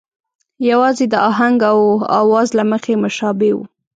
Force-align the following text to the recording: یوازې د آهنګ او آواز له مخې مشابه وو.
یوازې 0.69 1.05
د 1.09 1.15
آهنګ 1.29 1.59
او 1.71 1.79
آواز 2.21 2.47
له 2.57 2.63
مخې 2.71 2.93
مشابه 3.03 3.49
وو. 3.55 3.63